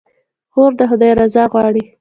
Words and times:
خور 0.53 0.71
د 0.79 0.81
خدای 0.89 1.11
رضا 1.21 1.43
غواړي. 1.51 1.83